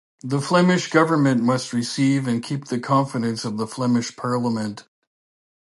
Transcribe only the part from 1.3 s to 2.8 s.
must receive and keep the